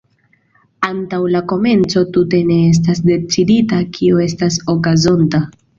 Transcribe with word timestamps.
Antaŭ 0.87 1.19
la 1.35 1.41
komenco 1.51 2.03
tute 2.17 2.41
ne 2.49 2.59
estas 2.73 3.05
decidita 3.13 3.87
kio 4.01 4.27
estas 4.29 4.63
okazonta. 4.77 5.49